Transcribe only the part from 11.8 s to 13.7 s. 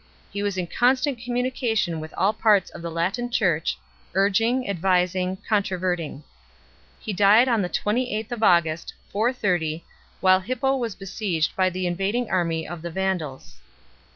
invading army of the Vandals.